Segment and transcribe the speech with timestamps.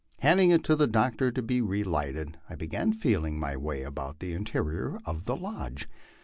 [0.21, 3.83] Hand ing it out to the doctor to be relighted, I began feeling my way
[3.83, 5.87] about the in terior of the lodge.